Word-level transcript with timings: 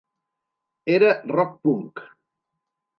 Era 0.95 1.11
rock 1.35 1.53
punk. 1.63 2.05